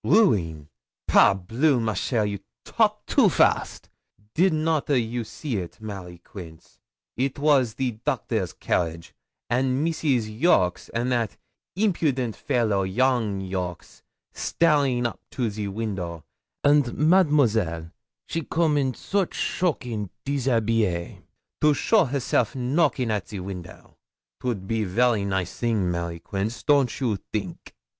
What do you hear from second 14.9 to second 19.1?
up to the window, and Mademoiselle she come in